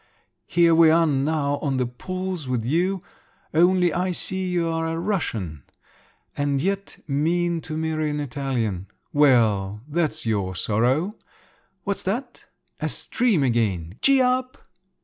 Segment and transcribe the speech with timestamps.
[0.47, 3.03] Here we are now, on the pools with you.
[3.53, 5.61] Only, I see, you're a Russian,
[6.35, 8.87] and yet mean to marry an Italian.
[9.13, 11.17] Well, that's your sorrow.
[11.83, 12.45] What's that?
[12.79, 13.99] A stream again!
[14.01, 14.57] Gee up!"